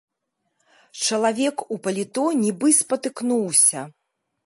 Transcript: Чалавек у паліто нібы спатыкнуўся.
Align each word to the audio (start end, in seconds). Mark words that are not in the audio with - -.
Чалавек 1.09 1.55
у 1.77 1.79
паліто 1.89 2.25
нібы 2.43 2.67
спатыкнуўся. 2.81 3.89